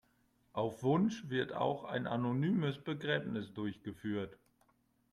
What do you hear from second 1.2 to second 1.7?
wird